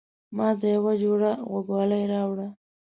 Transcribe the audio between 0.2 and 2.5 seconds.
ماته يوه جوړه غوږوالۍ راوړه